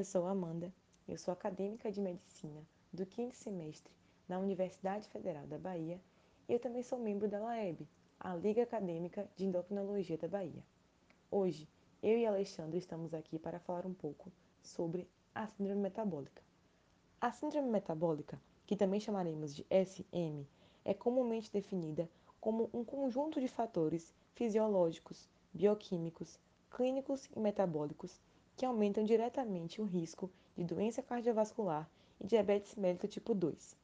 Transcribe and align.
Eu 0.00 0.04
sou 0.06 0.26
Amanda, 0.26 0.72
eu 1.06 1.18
sou 1.18 1.30
acadêmica 1.30 1.92
de 1.92 2.00
medicina 2.00 2.66
do 2.90 3.04
quinto 3.04 3.36
semestre 3.36 3.92
na 4.26 4.38
Universidade 4.38 5.06
Federal 5.10 5.46
da 5.46 5.58
Bahia 5.58 6.00
e 6.48 6.54
eu 6.54 6.58
também 6.58 6.82
sou 6.82 6.98
membro 6.98 7.28
da 7.28 7.38
LAEB, 7.38 7.86
a 8.18 8.34
Liga 8.34 8.62
Acadêmica 8.62 9.28
de 9.36 9.44
Endocrinologia 9.44 10.16
da 10.16 10.26
Bahia. 10.26 10.64
Hoje, 11.30 11.68
eu 12.02 12.16
e 12.16 12.24
Alexandre 12.24 12.78
estamos 12.78 13.12
aqui 13.12 13.38
para 13.38 13.60
falar 13.60 13.84
um 13.84 13.92
pouco 13.92 14.32
sobre 14.62 15.06
a 15.34 15.46
síndrome 15.46 15.82
metabólica. 15.82 16.42
A 17.20 17.30
síndrome 17.30 17.68
metabólica, 17.68 18.40
que 18.64 18.76
também 18.76 19.00
chamaremos 19.00 19.54
de 19.54 19.66
SM, 19.68 20.46
é 20.82 20.94
comumente 20.94 21.52
definida 21.52 22.08
como 22.40 22.70
um 22.72 22.82
conjunto 22.82 23.38
de 23.38 23.48
fatores 23.48 24.14
fisiológicos, 24.32 25.28
bioquímicos, 25.52 26.40
clínicos 26.70 27.28
e 27.36 27.38
metabólicos 27.38 28.18
que 28.60 28.66
aumentam 28.66 29.02
diretamente 29.02 29.80
o 29.80 29.86
risco 29.86 30.30
de 30.54 30.62
doença 30.64 31.02
cardiovascular 31.02 31.88
e 32.20 32.26
diabetes 32.26 32.74
mellitus 32.74 33.08
tipo 33.08 33.34
2. 33.34 33.74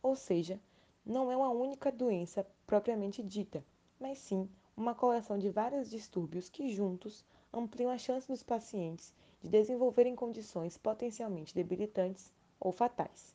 Ou 0.00 0.14
seja, 0.14 0.60
não 1.04 1.32
é 1.32 1.36
uma 1.36 1.50
única 1.50 1.90
doença 1.90 2.46
propriamente 2.64 3.24
dita, 3.24 3.64
mas 3.98 4.18
sim 4.18 4.48
uma 4.76 4.94
coleção 4.94 5.36
de 5.36 5.50
vários 5.50 5.90
distúrbios 5.90 6.48
que 6.48 6.72
juntos 6.72 7.24
ampliam 7.52 7.90
a 7.90 7.98
chance 7.98 8.28
dos 8.28 8.40
pacientes 8.40 9.12
de 9.42 9.48
desenvolverem 9.48 10.14
condições 10.14 10.78
potencialmente 10.78 11.52
debilitantes 11.52 12.32
ou 12.60 12.70
fatais. 12.70 13.34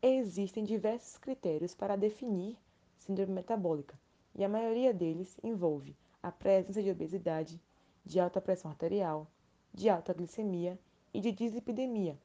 Existem 0.00 0.62
diversos 0.62 1.18
critérios 1.18 1.74
para 1.74 1.96
definir 1.96 2.56
síndrome 2.98 3.32
metabólica, 3.32 3.98
e 4.32 4.44
a 4.44 4.48
maioria 4.48 4.94
deles 4.94 5.36
envolve 5.42 5.96
a 6.22 6.30
presença 6.30 6.80
de 6.80 6.88
obesidade, 6.88 7.60
de 8.04 8.20
alta 8.20 8.40
pressão 8.40 8.70
arterial, 8.70 9.26
de 9.72 9.88
alta 9.88 10.12
glicemia 10.12 10.78
e 11.12 11.20
de 11.20 11.32
dislipidemia, 11.32 12.18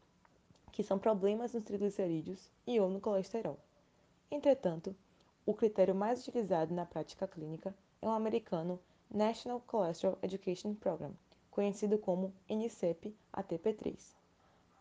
que 0.72 0.84
são 0.84 1.00
problemas 1.00 1.54
nos 1.54 1.64
triglicerídeos 1.64 2.50
e 2.68 2.80
ou 2.80 2.90
no 2.90 3.00
colesterol. 3.00 3.58
Entretanto, 4.30 4.96
o 5.46 5.54
critério 5.54 5.96
mais 5.96 6.28
utilizado 6.28 6.74
na 6.74 6.86
prática 6.86 7.28
clínica 7.28 7.76
é 8.02 8.08
o 8.08 8.12
americano 8.12 8.80
National 9.14 9.64
Cholesterol 9.70 10.18
Education 10.22 10.74
Program, 10.74 11.12
conhecido 11.52 11.98
como 11.98 12.34
NCEP-ATP3. 12.50 13.96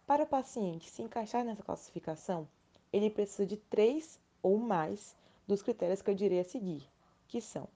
Para 0.06 0.24
o 0.24 0.26
paciente 0.26 0.90
se 0.90 1.02
encaixar 1.02 1.44
nessa 1.44 1.62
classificação, 1.62 2.48
ele 2.92 3.10
precisa 3.10 3.46
de 3.46 3.56
três 3.56 4.18
ou 4.42 4.58
mais 4.58 5.16
dos 5.46 5.62
critérios 5.62 6.02
que 6.02 6.10
eu 6.10 6.14
direi 6.14 6.40
a 6.40 6.44
seguir, 6.44 6.88
que 7.28 7.40
são 7.40 7.68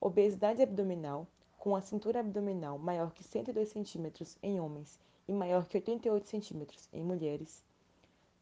obesidade 0.00 0.62
abdominal, 0.62 1.26
com 1.64 1.74
a 1.74 1.80
cintura 1.80 2.20
abdominal 2.20 2.78
maior 2.78 3.10
que 3.14 3.24
102 3.24 3.72
cm 3.72 4.36
em 4.42 4.60
homens 4.60 5.00
e 5.26 5.32
maior 5.32 5.64
que 5.64 5.78
88 5.78 6.26
cm 6.28 6.66
em 6.92 7.02
mulheres, 7.02 7.64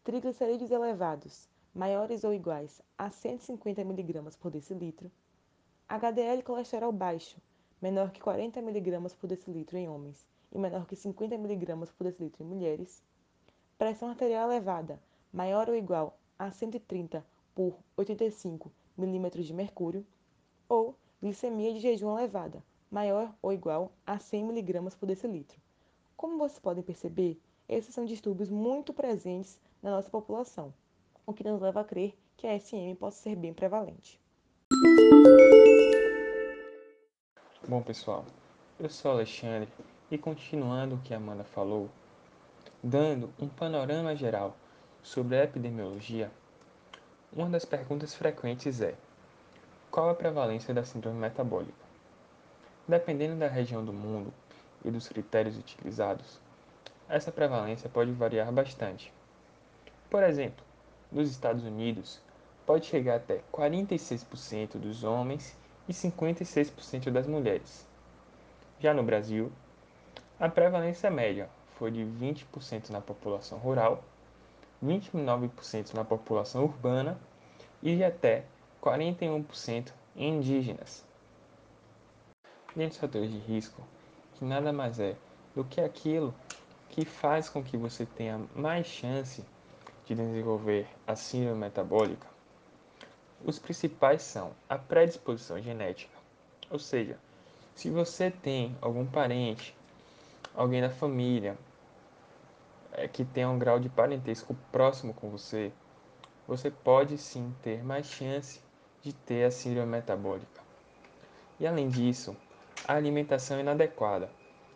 triglicerídeos 0.03 0.73
elevados, 0.73 1.49
maiores 1.73 2.25
ou 2.25 2.35
iguais 2.35 2.83
a 2.99 3.13
150 3.13 3.81
mg 3.81 4.37
por 4.39 4.51
decilitro, 4.51 5.09
HDL 5.89 6.43
colesterol 6.43 6.91
baixo, 6.91 7.41
menor 7.81 8.11
que 8.11 8.21
40 8.21 8.59
mg 8.59 9.15
por 9.15 9.29
decilitro 9.29 9.77
em 9.77 9.89
homens 9.89 10.27
e 10.51 10.59
menor 10.59 10.85
que 10.85 10.97
50 10.97 11.37
mg 11.37 11.87
por 11.97 12.03
decilitro 12.03 12.43
em 12.43 12.47
mulheres, 12.49 13.05
pressão 13.79 14.09
arterial 14.09 14.51
elevada, 14.51 15.01
maior 15.33 15.69
ou 15.69 15.77
igual 15.77 16.19
a 16.37 16.51
130 16.51 17.25
por 17.55 17.79
85 17.97 18.69
mm 18.99 19.31
de 19.45 19.55
mercúrio, 19.55 20.05
ou 20.69 20.97
glicemia 21.23 21.73
de 21.73 21.79
jejum 21.79 22.19
elevada, 22.19 22.61
maior 22.93 23.35
ou 23.43 23.53
igual 23.53 23.91
a 24.07 24.19
100 24.21 24.51
mg 24.51 24.97
por 24.97 25.07
decilitro. 25.07 25.59
Como 26.17 26.39
vocês 26.39 26.61
podem 26.61 26.85
perceber, 26.85 27.41
esses 27.69 27.93
são 27.93 28.05
distúrbios 28.05 28.51
muito 28.51 28.93
presentes 28.93 29.59
na 29.83 29.91
nossa 29.91 30.09
população 30.09 30.73
o 31.27 31.33
que 31.33 31.45
nos 31.45 31.61
leva 31.61 31.81
a 31.81 31.85
crer 31.85 32.15
que 32.37 32.47
a 32.47 32.59
SM 32.59 32.95
possa 32.99 33.23
ser 33.23 33.37
bem 33.37 33.55
prevalente. 33.55 34.21
Bom, 37.69 37.81
pessoal, 37.83 38.25
eu 38.79 38.89
sou 38.89 39.13
Alexandre 39.13 39.69
e 40.11 40.19
continuando 40.19 40.97
o 40.97 41.01
que 41.01 41.15
a 41.15 41.17
Amanda 41.17 41.45
falou, 41.45 41.89
dando 42.83 43.33
um 43.41 43.49
panorama 43.49 44.17
geral 44.17 44.57
sobre 45.03 45.39
a 45.39 45.45
epidemiologia, 45.45 46.31
uma 47.33 47.49
das 47.49 47.65
perguntas 47.65 48.15
frequentes 48.15 48.81
é: 48.81 48.95
qual 49.91 50.11
a 50.11 50.15
prevalência 50.15 50.75
da 50.75 50.85
síndrome 50.85 51.19
metabólica? 51.19 51.92
Dependendo 52.87 53.37
da 53.37 53.47
região 53.47 53.85
do 53.85 53.93
mundo 53.93 54.33
e 54.85 54.91
dos 54.91 55.09
critérios 55.09 55.57
utilizados, 55.57 56.41
essa 57.09 57.31
prevalência 57.31 57.89
pode 57.89 58.11
variar 58.11 58.51
bastante. 58.51 59.13
Por 60.11 60.23
exemplo, 60.23 60.65
nos 61.11 61.31
Estados 61.31 61.65
Unidos 61.65 62.21
pode 62.67 62.87
chegar 62.87 63.17
até 63.17 63.41
46% 63.53 64.79
dos 64.79 65.05
homens 65.05 65.57
e 65.89 65.93
56% 65.93 67.11
das 67.11 67.27
mulheres. 67.27 67.87
Já 68.81 68.93
no 68.93 69.03
Brasil, 69.03 69.53
a 70.41 70.49
prevalência 70.49 71.11
média 71.11 71.49
foi 71.79 71.91
de 71.91 72.01
20% 72.01 72.91
na 72.91 73.01
população 73.01 73.59
rural, 73.59 74.03
29% 74.85 75.95
na 75.95 76.05
população 76.05 76.65
urbana 76.65 77.17
e 77.83 77.95
de 77.95 78.03
até 78.03 78.45
41% 78.83 79.93
em 80.17 80.37
indígenas. 80.37 81.05
Dentre 82.75 82.95
os 82.95 82.99
fatores 82.99 83.31
de 83.31 83.39
risco, 83.39 83.83
que 84.35 84.45
nada 84.45 84.73
mais 84.73 84.99
é 84.99 85.15
do 85.55 85.63
que 85.63 85.81
aquilo 85.81 86.35
que 86.89 87.05
faz 87.05 87.49
com 87.49 87.63
que 87.63 87.77
você 87.77 88.07
tenha 88.07 88.41
mais 88.55 88.87
chance 88.87 89.45
de 90.07 90.15
desenvolver 90.15 90.87
a 91.07 91.15
síndrome 91.15 91.61
metabólica, 91.61 92.27
os 93.45 93.59
principais 93.59 94.23
são 94.23 94.53
a 94.69 94.79
predisposição 94.79 95.61
genética, 95.61 96.17
ou 96.71 96.79
seja, 96.79 97.19
se 97.75 97.91
você 97.91 98.31
tem 98.31 98.75
algum 98.81 99.05
parente, 99.05 99.77
alguém 100.55 100.81
da 100.81 100.91
família 100.91 101.59
é, 102.93 103.09
que 103.09 103.25
tem 103.25 103.45
um 103.45 103.59
grau 103.59 103.81
de 103.81 103.89
parentesco 103.89 104.57
próximo 104.71 105.13
com 105.13 105.29
você, 105.29 105.73
você 106.47 106.71
pode 106.71 107.19
sim 107.19 107.55
ter 107.63 107.85
mais 107.85 108.07
chance 108.07 108.61
de 109.03 109.13
ter 109.13 109.45
a 109.45 109.51
síndrome 109.51 109.91
metabólica. 109.91 110.63
E 111.59 111.67
além 111.67 111.89
disso, 111.89 112.37
a 112.87 112.95
alimentação 112.95 113.61
inadequada, 113.61 114.29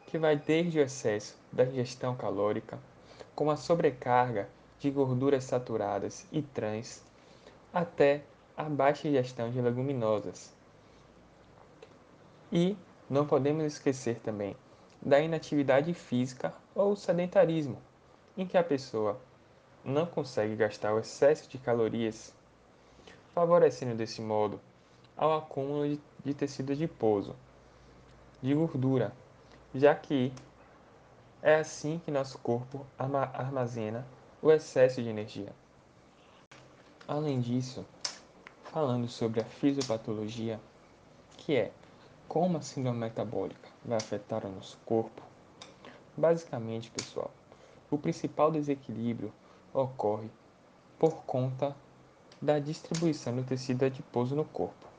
que 0.07 0.19
vai 0.19 0.37
desde 0.37 0.79
o 0.79 0.83
excesso 0.83 1.37
da 1.53 1.65
ingestão 1.65 2.15
calórica, 2.15 2.79
com 3.35 3.51
a 3.51 3.57
sobrecarga 3.57 4.49
de 4.79 4.91
gorduras 4.91 5.45
saturadas 5.45 6.27
e 6.31 6.41
trans, 6.41 7.03
até 7.73 8.23
a 8.57 8.65
baixa 8.65 9.09
ingestão 9.09 9.51
de 9.51 9.61
leguminosas. 9.61 10.55
E 12.53 12.77
não 13.11 13.27
podemos 13.27 13.65
esquecer 13.65 14.21
também 14.21 14.57
da 15.03 15.21
inatividade 15.21 15.93
física 15.93 16.55
ou 16.75 16.95
sedentarismo, 16.95 17.79
em 18.37 18.47
que 18.47 18.57
a 18.57 18.63
pessoa 18.63 19.21
não 19.85 20.07
consegue 20.07 20.57
gastar 20.57 20.95
o 20.95 20.99
excesso 20.99 21.49
de 21.49 21.59
calorias, 21.59 22.33
favorecendo 23.35 23.95
desse 23.95 24.21
modo 24.21 24.61
ao 25.17 25.37
acúmulo 25.37 25.89
de, 25.89 26.01
de 26.25 26.35
tecido 26.35 26.73
adiposo, 26.73 27.35
de 28.43 28.55
gordura, 28.55 29.13
já 29.75 29.95
que 29.95 30.33
é 31.43 31.57
assim 31.57 31.99
que 31.99 32.11
nosso 32.11 32.39
corpo 32.39 32.87
armazena 32.99 34.07
o 34.43 34.51
excesso 34.51 35.03
de 35.03 35.09
energia. 35.09 35.53
Além 37.09 37.41
disso, 37.41 37.85
falando 38.73 39.09
sobre 39.09 39.41
a 39.41 39.45
fisiopatologia, 39.45 40.61
que 41.37 41.55
é 41.55 41.73
como 42.29 42.59
a 42.59 42.61
síndrome 42.61 42.99
metabólica 42.99 43.69
vai 43.85 43.99
afetar 43.99 44.45
o 44.45 44.51
nosso 44.51 44.77
corpo, 44.85 45.23
basicamente, 46.17 46.91
pessoal, 46.91 47.31
o 47.91 47.97
principal 47.97 48.51
desequilíbrio 48.51 49.33
ocorre 49.73 50.29
por 50.99 51.25
conta 51.25 51.77
da 52.41 52.59
distribuição 52.59 53.37
do 53.37 53.45
tecido 53.45 53.85
adiposo 53.85 54.35
no 54.35 54.45
corpo. 54.45 54.96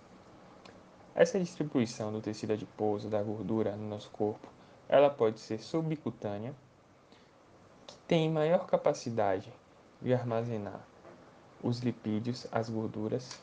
Essa 1.18 1.40
distribuição 1.40 2.12
do 2.12 2.22
tecido 2.22 2.54
adiposo 2.54 3.10
da 3.10 3.24
gordura 3.24 3.76
no 3.76 3.90
nosso 3.90 4.08
corpo, 4.12 4.48
ela 4.88 5.10
pode 5.10 5.40
ser 5.40 5.58
subcutânea, 5.58 6.54
tem 8.08 8.30
maior 8.30 8.68
capacidade 8.68 9.52
de 10.00 10.14
armazenar 10.14 10.80
os 11.64 11.80
lipídios, 11.80 12.46
as 12.52 12.70
gorduras, 12.70 13.40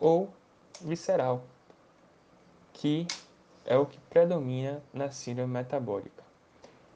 ou 0.00 0.32
visceral, 0.80 1.42
que 2.72 3.06
é 3.66 3.76
o 3.76 3.84
que 3.84 3.98
predomina 4.08 4.82
na 4.90 5.10
síndrome 5.10 5.52
metabólica. 5.52 6.24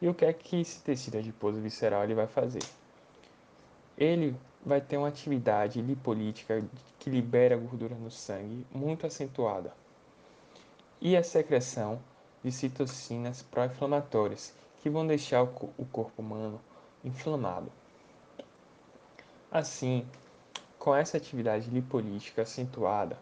E 0.01 0.09
o 0.09 0.15
que 0.15 0.25
é 0.25 0.33
que 0.33 0.63
esse 0.63 0.81
tecido 0.81 1.19
adiposo 1.19 1.61
visceral 1.61 2.05
ele 2.05 2.15
vai 2.15 2.27
fazer? 2.27 2.65
Ele 3.99 4.35
vai 4.65 4.81
ter 4.81 4.97
uma 4.97 5.09
atividade 5.09 5.83
lipolítica 5.83 6.65
que 6.99 7.11
libera 7.11 7.57
gordura 7.57 7.95
no 7.95 8.11
sangue 8.11 8.67
muito 8.73 9.07
acentuada. 9.07 9.73
E 11.01 11.17
a 11.17 11.23
secreção 11.23 12.01
de 12.43 12.51
citocinas 12.51 13.43
pró-inflamatórias, 13.43 14.55
que 14.83 14.89
vão 14.89 15.07
deixar 15.07 15.43
o 15.43 15.87
corpo 15.91 16.23
humano 16.23 16.61
inflamado. 17.05 17.71
Assim, 19.51 20.07
com 20.79 20.95
essa 20.95 21.17
atividade 21.17 21.71
lipolítica 21.71 22.43
acentuada 22.43 23.19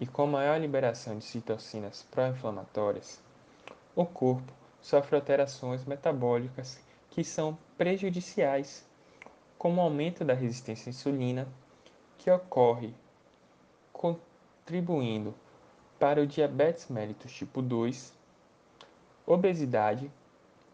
e 0.00 0.06
com 0.06 0.26
maior 0.26 0.60
liberação 0.60 1.18
de 1.18 1.24
citocinas 1.24 2.06
pró-inflamatórias, 2.10 3.20
o 3.94 4.06
corpo 4.06 4.52
sofre 4.80 5.16
alterações 5.16 5.84
metabólicas 5.84 6.78
que 7.10 7.24
são 7.24 7.58
prejudiciais, 7.76 8.85
como 9.66 9.80
aumento 9.80 10.24
da 10.24 10.32
resistência 10.32 10.88
à 10.88 10.90
insulina, 10.90 11.48
que 12.18 12.30
ocorre 12.30 12.94
contribuindo 13.92 15.34
para 15.98 16.22
o 16.22 16.26
diabetes 16.26 16.86
mellitus 16.86 17.32
tipo 17.32 17.60
2, 17.60 18.14
obesidade 19.26 20.08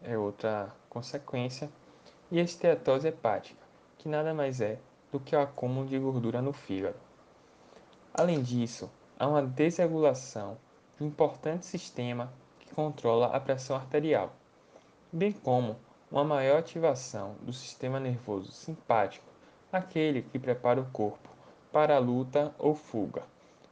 é 0.02 0.18
outra 0.18 0.70
consequência, 0.90 1.70
e 2.30 2.38
esteatose 2.38 3.08
hepática, 3.08 3.62
que 3.96 4.10
nada 4.10 4.34
mais 4.34 4.60
é 4.60 4.78
do 5.10 5.18
que 5.18 5.34
o 5.34 5.40
acúmulo 5.40 5.86
de 5.86 5.98
gordura 5.98 6.42
no 6.42 6.52
fígado. 6.52 7.00
Além 8.12 8.42
disso, 8.42 8.90
há 9.18 9.26
uma 9.26 9.40
desregulação 9.40 10.58
de 10.98 11.04
um 11.04 11.06
importante 11.06 11.64
sistema 11.64 12.30
que 12.60 12.74
controla 12.74 13.28
a 13.28 13.40
pressão 13.40 13.74
arterial, 13.74 14.34
bem 15.10 15.32
como 15.32 15.78
uma 16.12 16.22
maior 16.22 16.58
ativação 16.58 17.36
do 17.40 17.54
sistema 17.54 17.98
nervoso 17.98 18.52
simpático, 18.52 19.24
aquele 19.72 20.20
que 20.20 20.38
prepara 20.38 20.78
o 20.78 20.90
corpo 20.90 21.30
para 21.72 21.96
a 21.96 21.98
luta 21.98 22.54
ou 22.58 22.74
fuga, 22.74 23.22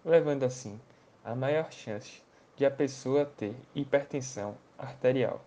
levando 0.02 0.44
assim 0.44 0.80
a 1.22 1.34
maior 1.34 1.70
chance 1.70 2.22
de 2.56 2.64
a 2.64 2.70
pessoa 2.70 3.26
ter 3.26 3.54
hipertensão 3.74 4.56
arterial. 4.78 5.42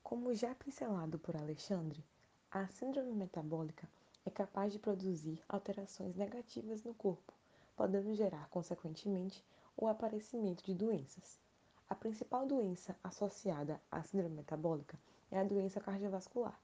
Como 0.00 0.32
já 0.32 0.54
pincelado 0.54 1.18
por 1.18 1.36
Alexandre, 1.36 2.04
a 2.52 2.68
síndrome 2.68 3.14
metabólica 3.16 3.88
é 4.24 4.30
capaz 4.30 4.72
de 4.72 4.78
produzir 4.78 5.42
alterações 5.48 6.14
negativas 6.14 6.84
no 6.84 6.94
corpo, 6.94 7.32
podendo 7.74 8.14
gerar, 8.14 8.48
consequentemente, 8.48 9.44
o 9.76 9.88
aparecimento 9.88 10.62
de 10.62 10.72
doenças. 10.72 11.40
A 11.92 11.94
principal 11.94 12.46
doença 12.46 12.96
associada 13.04 13.78
à 13.90 14.02
síndrome 14.02 14.36
metabólica 14.36 14.98
é 15.30 15.38
a 15.38 15.44
doença 15.44 15.78
cardiovascular. 15.78 16.58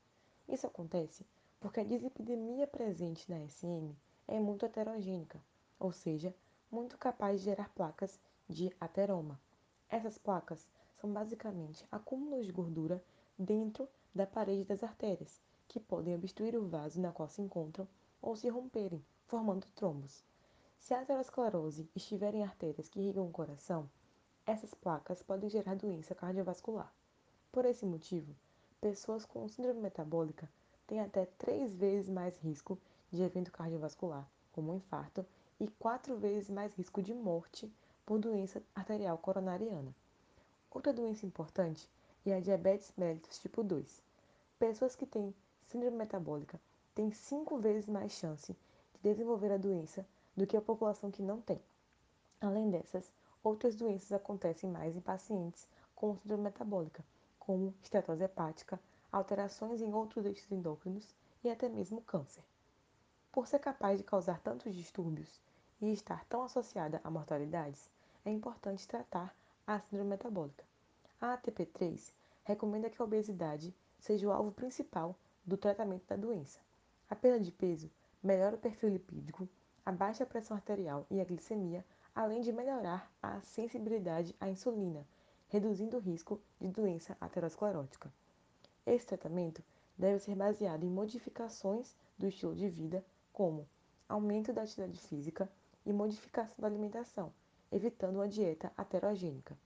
Isso 0.49 0.67
acontece 0.67 1.27
porque 1.61 1.81
a 1.81 1.85
dislipidemia 1.85 2.67
presente 2.67 3.31
na 3.31 3.47
SM 3.47 3.95
é 4.27 4.41
muito 4.41 4.65
heterogênica, 4.65 5.39
ou 5.79 5.93
seja, 5.93 6.35
muito 6.71 6.97
capaz 6.97 7.41
de 7.41 7.45
gerar 7.45 7.69
placas 7.75 8.19
de 8.49 8.75
ateroma. 8.81 9.39
Essas 9.91 10.17
placas 10.17 10.67
são 10.99 11.13
basicamente 11.13 11.87
acúmulos 11.93 12.47
de 12.47 12.53
gordura 12.53 13.05
dentro 13.39 13.87
da 14.15 14.27
parede 14.27 14.65
das 14.65 14.83
artérias, 14.83 15.43
que 15.69 15.79
podem 15.79 16.15
obstruir 16.15 16.57
o 16.57 16.67
vaso 16.67 16.99
na 17.03 17.13
qual 17.13 17.29
se 17.29 17.43
encontram 17.43 17.87
ou 18.23 18.35
se 18.35 18.49
romperem, 18.49 19.05
formando 19.27 19.67
trombos. 19.75 20.25
Se 20.79 20.95
a 20.95 21.03
aterosclerose 21.03 21.87
estiver 21.95 22.35
em 22.35 22.45
artérias 22.45 22.89
que 22.89 22.99
irrigam 22.99 23.27
o 23.27 23.31
coração, 23.31 23.91
essas 24.49 24.73
placas 24.73 25.23
podem 25.23 25.51
gerar 25.51 25.77
doença 25.77 26.15
cardiovascular. 26.15 26.91
Por 27.53 27.67
esse 27.67 27.85
motivo, 27.85 28.35
pessoas 28.81 29.27
com 29.27 29.47
síndrome 29.47 29.79
metabólica 29.79 30.49
têm 30.87 31.01
até 31.01 31.27
três 31.37 31.77
vezes 31.77 32.09
mais 32.09 32.35
risco 32.39 32.79
de 33.13 33.23
evento 33.23 33.53
cardiovascular, 33.53 34.27
como 34.51 34.73
um 34.73 34.77
infarto, 34.77 35.25
e 35.61 35.69
quatro 35.69 36.17
vezes 36.17 36.49
mais 36.49 36.73
risco 36.75 37.03
de 37.03 37.13
morte 37.13 37.71
por 38.07 38.19
doença 38.19 38.63
arterial 38.75 39.19
coronariana. 39.19 39.95
Outra 40.71 40.95
doença 40.95 41.27
importante 41.27 41.87
é 42.25 42.35
a 42.35 42.41
diabetes 42.41 42.91
mellitus 42.97 43.39
tipo 43.39 43.63
2. 43.63 44.03
Pessoas 44.59 44.97
que 44.97 45.05
têm 45.05 45.35
síndrome 45.67 45.99
metabólica 45.99 46.59
têm 46.95 47.13
cinco 47.13 47.59
vezes 47.59 47.87
mais 47.87 48.13
chance 48.13 48.53
de 48.95 49.01
desenvolver 49.03 49.53
a 49.53 49.59
doença 49.59 50.07
do 50.35 50.47
que 50.47 50.57
a 50.57 50.63
população 50.63 51.11
que 51.11 51.21
não 51.21 51.39
tem. 51.39 51.61
Além 52.41 52.71
dessas, 52.71 53.13
Outras 53.49 53.75
doenças 53.75 54.13
acontecem 54.13 54.69
mais 54.69 54.95
em 54.95 55.01
pacientes 55.01 55.67
com 55.97 56.15
síndrome 56.15 56.43
metabólica, 56.43 57.03
como 57.39 57.75
estetose 57.83 58.23
hepática, 58.23 58.79
alterações 59.11 59.81
em 59.81 59.91
outros 59.91 60.27
eixos 60.27 60.53
endócrinos 60.53 61.17
e 61.43 61.49
até 61.49 61.67
mesmo 61.67 62.03
câncer. 62.03 62.45
Por 63.33 63.47
ser 63.47 63.59
capaz 63.61 63.97
de 63.97 64.05
causar 64.05 64.39
tantos 64.41 64.75
distúrbios 64.75 65.41
e 65.81 65.91
estar 65.91 66.27
tão 66.27 66.43
associada 66.43 67.01
a 67.03 67.11
mortalidades, 67.11 67.91
é 68.23 68.31
importante 68.31 68.87
tratar 68.87 69.35
a 69.67 69.81
síndrome 69.81 70.11
metabólica. 70.11 70.67
A 71.19 71.39
ATP3 71.39 72.13
recomenda 72.45 72.91
que 72.91 73.01
a 73.01 73.05
obesidade 73.07 73.75
seja 73.99 74.29
o 74.29 74.31
alvo 74.31 74.53
principal 74.53 75.17
do 75.43 75.57
tratamento 75.57 76.07
da 76.07 76.17
doença. 76.17 76.61
A 77.09 77.17
perda 77.17 77.41
de 77.41 77.51
peso 77.51 77.91
melhora 78.23 78.57
o 78.57 78.61
perfil 78.61 78.91
lipídico, 78.91 79.49
abaixa 79.87 80.25
a 80.25 80.27
pressão 80.27 80.55
arterial 80.55 81.07
e 81.11 81.19
a 81.19 81.25
glicemia 81.25 81.83
além 82.19 82.41
de 82.41 82.53
melhorar 82.53 83.09
a 83.23 83.41
sensibilidade 83.43 84.35
à 84.41 84.49
insulina, 84.49 85.07
reduzindo 85.47 85.97
o 85.99 86.01
risco 86.01 86.41
de 86.61 86.67
doença 86.67 87.17
aterosclerótica. 87.21 88.13
Esse 88.85 89.07
tratamento 89.07 89.63
deve 89.97 90.19
ser 90.19 90.35
baseado 90.35 90.83
em 90.83 90.91
modificações 90.91 91.95
do 92.19 92.27
estilo 92.27 92.57
de 92.57 92.69
vida, 92.69 93.05
como 93.33 93.69
aumento 94.09 94.53
da 94.53 94.63
atividade 94.63 94.99
física 94.99 95.49
e 95.87 95.93
modificação 95.93 96.57
da 96.59 96.67
alimentação, 96.67 97.33
evitando 97.71 98.17
uma 98.17 98.27
dieta 98.27 98.73
aterogênica. 98.77 99.57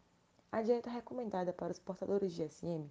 A 0.51 0.61
dieta 0.61 0.91
recomendada 0.91 1.55
para 1.55 1.73
os 1.73 1.79
portadores 1.79 2.35
de 2.35 2.47
SM 2.47 2.87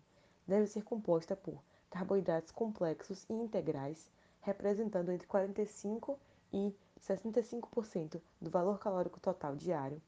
deve 0.47 0.65
ser 0.65 0.83
composta 0.83 1.35
por 1.35 1.61
carboidratos 1.87 2.51
complexos 2.51 3.27
e 3.29 3.33
integrais, 3.33 4.11
representando 4.41 5.11
entre 5.11 5.27
45 5.27 6.17
e 6.51 6.73
65% 7.01 8.21
do 8.39 8.49
valor 8.49 8.79
calórico 8.79 9.19
total 9.19 9.55
diário, 9.55 10.01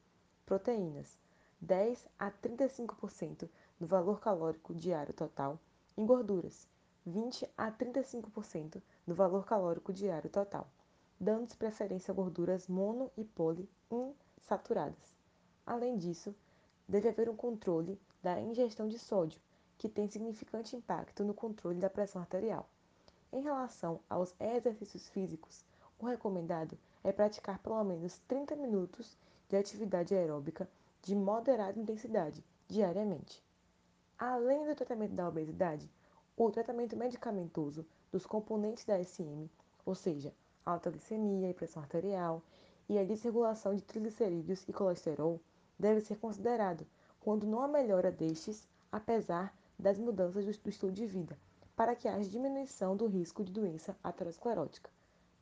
proteínas, 0.46 1.18
10 1.60 2.06
a 2.18 2.30
35% 2.30 3.48
do 3.80 3.86
valor 3.86 4.20
calórico 4.20 4.74
diário 4.74 5.12
total, 5.12 5.58
e 5.96 6.04
gorduras, 6.04 6.68
20 7.06 7.48
a 7.56 7.70
35% 7.70 8.82
do 9.06 9.14
valor 9.14 9.44
calórico 9.44 9.92
diário 9.92 10.30
total, 10.30 10.68
dando-se 11.18 11.56
preferência 11.56 12.12
a 12.12 12.14
gorduras 12.14 12.68
mono 12.68 13.10
e 13.16 13.24
poliinsaturadas. 13.24 15.14
Além 15.66 15.96
disso, 15.96 16.34
deve 16.88 17.08
haver 17.08 17.28
um 17.28 17.36
controle 17.36 18.00
da 18.22 18.40
ingestão 18.40 18.88
de 18.88 18.98
sódio, 18.98 19.40
que 19.78 19.88
tem 19.88 20.08
significante 20.08 20.76
impacto 20.76 21.24
no 21.24 21.34
controle 21.34 21.78
da 21.78 21.90
pressão 21.90 22.20
arterial. 22.20 22.68
Em 23.32 23.42
relação 23.42 24.00
aos 24.08 24.34
exercícios 24.38 25.08
físicos, 25.08 25.64
o 25.98 26.06
recomendado 26.06 26.76
é 27.02 27.12
praticar 27.12 27.58
pelo 27.58 27.82
menos 27.84 28.18
30 28.28 28.56
minutos 28.56 29.16
de 29.48 29.56
atividade 29.56 30.14
aeróbica 30.14 30.68
de 31.02 31.14
moderada 31.14 31.78
intensidade 31.78 32.42
diariamente. 32.66 33.42
Além 34.18 34.66
do 34.66 34.74
tratamento 34.74 35.14
da 35.14 35.28
obesidade, 35.28 35.90
o 36.36 36.50
tratamento 36.50 36.96
medicamentoso 36.96 37.86
dos 38.10 38.26
componentes 38.26 38.84
da 38.84 39.02
SM, 39.02 39.48
ou 39.84 39.94
seja, 39.94 40.32
alta 40.64 40.90
glicemia 40.90 41.50
e 41.50 41.54
pressão 41.54 41.82
arterial, 41.82 42.42
e 42.88 42.98
a 42.98 43.04
desregulação 43.04 43.74
de 43.74 43.82
triglicerídeos 43.82 44.66
e 44.68 44.72
colesterol, 44.72 45.40
deve 45.78 46.00
ser 46.00 46.18
considerado 46.18 46.86
quando 47.20 47.46
não 47.46 47.60
há 47.60 47.68
melhora 47.68 48.10
destes, 48.10 48.66
apesar 48.90 49.54
das 49.78 49.98
mudanças 49.98 50.44
do 50.44 50.70
estilo 50.70 50.92
de 50.92 51.06
vida, 51.06 51.38
para 51.74 51.94
que 51.94 52.08
haja 52.08 52.28
diminuição 52.28 52.96
do 52.96 53.06
risco 53.06 53.42
de 53.42 53.52
doença 53.52 53.96
aterosclerótica. 54.02 54.90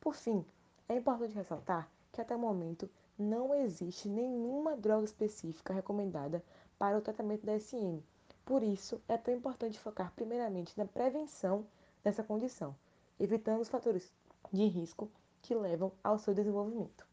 Por 0.02 0.16
fim, 0.16 0.44
é 0.88 0.96
importante 0.96 1.32
ressaltar 1.32 1.88
que 2.10 2.20
até 2.20 2.34
o 2.34 2.38
momento 2.38 2.90
não 3.16 3.54
existe 3.54 4.08
nenhuma 4.08 4.76
droga 4.76 5.04
específica 5.04 5.72
recomendada 5.72 6.44
para 6.76 6.98
o 6.98 7.00
tratamento 7.00 7.46
da 7.46 7.56
SM. 7.56 8.02
Por 8.44 8.64
isso, 8.64 9.00
é 9.06 9.16
tão 9.16 9.32
importante 9.32 9.78
focar 9.78 10.12
primeiramente 10.16 10.76
na 10.76 10.86
prevenção 10.86 11.64
dessa 12.02 12.24
condição, 12.24 12.74
evitando 13.20 13.60
os 13.60 13.68
fatores 13.68 14.12
de 14.52 14.64
risco 14.66 15.08
que 15.40 15.54
levam 15.54 15.92
ao 16.02 16.18
seu 16.18 16.34
desenvolvimento. 16.34 17.06